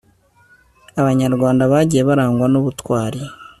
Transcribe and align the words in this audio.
abanyarwanda 1.01 1.63
bagiye 1.73 2.01
barangwa 2.09 2.45
n'ubutwari 2.49 3.19